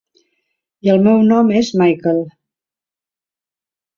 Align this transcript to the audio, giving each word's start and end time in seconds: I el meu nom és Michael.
I 0.87 0.89
el 0.93 1.03
meu 1.07 1.19
nom 1.33 1.51
és 1.59 1.69
Michael. 1.83 2.19